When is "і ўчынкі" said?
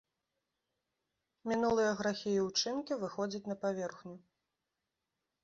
2.37-2.93